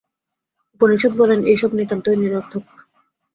উপনিষদ 0.73 1.11
বলেন, 1.17 1.39
এই 1.43 1.57
সব 1.57 1.71
নিতান্তই 1.73 2.17
নিরর্থক। 2.17 2.63